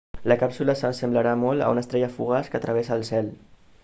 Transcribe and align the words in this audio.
la 0.31 0.35
càpsula 0.43 0.73
s'assemblarà 0.77 1.33
molt 1.43 1.65
a 1.65 1.69
una 1.75 1.83
estrella 1.85 2.09
fugaç 2.17 2.49
que 2.55 2.63
travessa 2.65 2.97
el 2.99 3.05
cel 3.11 3.31